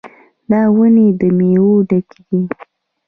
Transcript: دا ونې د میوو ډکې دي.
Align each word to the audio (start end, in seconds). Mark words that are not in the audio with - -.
دا 0.49 0.61
ونې 0.75 1.07
د 1.19 1.21
میوو 1.37 1.73
ډکې 1.89 2.19
دي. 2.29 2.41